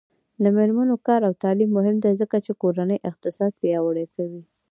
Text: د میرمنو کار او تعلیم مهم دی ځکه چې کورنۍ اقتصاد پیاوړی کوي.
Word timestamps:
د 0.43 0.45
میرمنو 0.57 0.95
کار 1.07 1.21
او 1.27 1.33
تعلیم 1.43 1.69
مهم 1.77 1.95
دی 2.03 2.13
ځکه 2.21 2.37
چې 2.45 2.51
کورنۍ 2.61 2.97
اقتصاد 3.09 3.51
پیاوړی 3.61 4.05
کوي. 4.15 4.41